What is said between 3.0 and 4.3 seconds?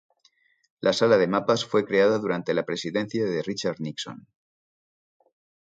de Richard Nixon.